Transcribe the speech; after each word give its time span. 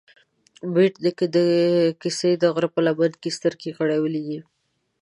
بېټ 0.73 0.93
نيکه 1.03 1.25
د 1.35 1.37
کسې 2.01 2.29
د 2.41 2.43
غره 2.53 2.69
په 2.73 2.79
لمن 2.85 3.11
کې 3.21 3.29
سترګې 3.37 3.69
غړولې 3.77 4.21
دي 4.27 4.39